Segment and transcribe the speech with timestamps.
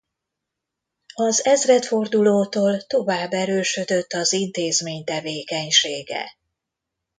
[1.13, 6.37] Az ezredfordulótól tovább erősödött az intézmény tevékenysége.